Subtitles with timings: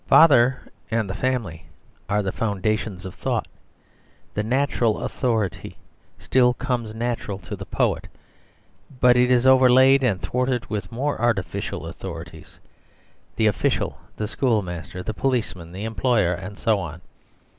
[0.07, 0.59] Father
[0.89, 1.67] and the family
[2.09, 3.47] are the foundations of thought;
[4.33, 5.77] the natural authority
[6.17, 8.07] still comes natural to the poet;
[8.99, 12.57] but it is overlaid and thwarted with more artificial authorities;
[13.35, 17.01] the official, the schoolmaster, the policeman, the employer, and so on.